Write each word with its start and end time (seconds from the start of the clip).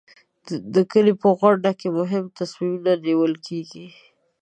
د 0.73 0.75
کلي 0.91 1.13
په 1.21 1.29
غونډه 1.39 1.71
کې 1.79 1.87
مهم 1.99 2.23
تصمیمونه 2.37 2.93
نیول 3.05 3.33
کېږي. 3.47 3.87